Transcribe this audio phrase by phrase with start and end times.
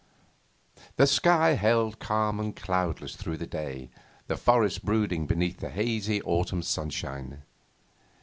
[0.95, 3.91] The sky held calm and cloudless through the day,
[4.25, 7.43] the forests brooding beneath the hazy autumn sunshine.